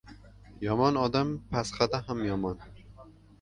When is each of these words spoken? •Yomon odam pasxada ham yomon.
•Yomon 0.67 0.97
odam 1.01 1.33
pasxada 1.51 2.01
ham 2.09 2.25
yomon. 2.31 2.59